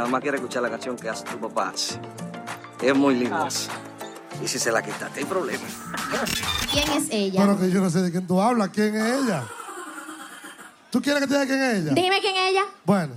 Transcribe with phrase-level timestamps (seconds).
[0.00, 1.74] nada más quiere escuchar la canción que hace tu papá.
[2.80, 3.48] Es muy linda.
[4.42, 5.62] Y si se la quitaste, hay problema.
[6.72, 7.42] ¿Quién es ella?
[7.42, 8.70] Pero que yo no sé de quién tú hablas.
[8.70, 9.44] ¿Quién es ella?
[10.90, 11.92] ¿Tú quieres que te diga quién es ella?
[11.92, 12.62] Dime quién es ella.
[12.86, 13.12] Bueno,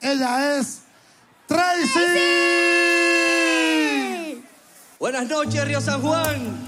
[0.00, 0.80] ella es
[1.46, 2.00] Tracy.
[4.98, 6.58] Buenas noches, Río San Juan.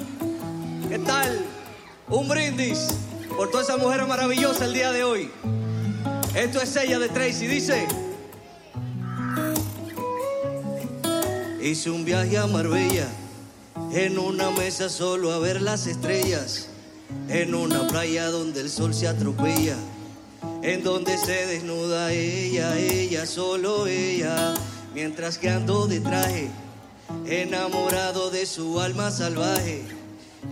[0.89, 1.45] ¿Qué tal?
[2.09, 2.87] Un brindis
[3.37, 5.29] por toda esa mujer maravillosa el día de hoy.
[6.37, 7.89] Esto es ella de Tracy, dice.
[11.64, 13.09] Hice un viaje a Marbella,
[13.91, 16.68] en una mesa solo a ver las estrellas,
[17.31, 19.75] en una playa donde el sol se atropella,
[20.63, 24.53] en donde se desnuda ella, ella, solo ella,
[24.93, 26.50] mientras que ando de traje,
[27.25, 29.85] enamorado de su alma salvaje,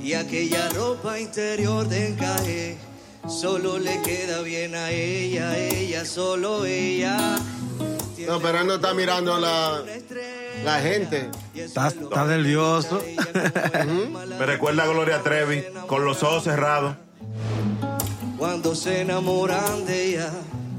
[0.03, 2.79] y aquella ropa interior de encaje,
[3.29, 7.37] solo le queda bien a ella, ella, solo ella.
[8.27, 9.83] No, pero él no está mirando la,
[10.65, 11.31] la gente.
[11.55, 13.03] Está, está nervioso.
[14.39, 16.97] Me recuerda a Gloria Trevi, con los ojos cerrados.
[18.39, 20.31] Cuando se enamoran de ella,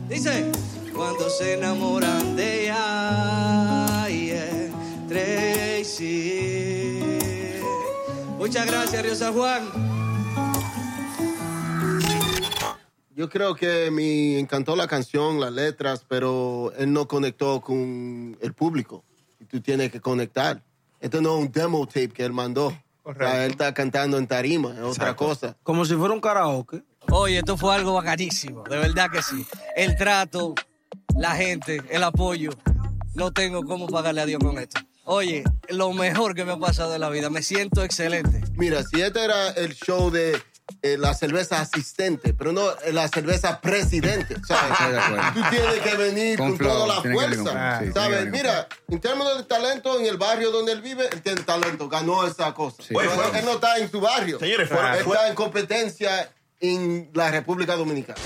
[0.09, 0.51] dice,
[0.93, 4.69] cuando se enamoran de ella, yeah,
[5.07, 6.99] Tracy.
[8.37, 9.92] Muchas gracias, Río San Juan.
[13.15, 18.53] Yo creo que me encantó la canción, las letras, pero él no conectó con el
[18.53, 19.03] público.
[19.39, 20.63] Y tú tienes que conectar.
[20.99, 22.75] Esto no es un demo tape que él mandó.
[23.03, 25.55] O sea, él está cantando en tarima, es otra cosa.
[25.61, 26.81] Como si fuera un karaoke.
[27.11, 29.45] Oye, esto fue algo bacanísimo, de verdad que sí.
[29.75, 30.55] El trato,
[31.15, 32.49] la gente, el apoyo.
[33.13, 34.81] No tengo cómo pagarle a Dios con esto.
[35.03, 37.29] Oye, lo mejor que me ha pasado en la vida.
[37.29, 38.41] Me siento excelente.
[38.55, 40.41] Mira, si este era el show de
[40.85, 44.35] eh, la cerveza asistente, pero no eh, la cerveza presidente.
[45.33, 47.81] Tú tienes que venir Con con, flow, toda la fuerza,
[48.29, 52.27] Mira, en términos de talento, en el barrio donde él vive, él tiene talento, ganó
[52.27, 52.83] esa cosa.
[52.83, 52.93] Sí.
[52.93, 54.39] Pero Oye, él no está en su barrio.
[54.39, 56.29] Señores, él está en competencia
[56.59, 58.19] en la República Dominicana.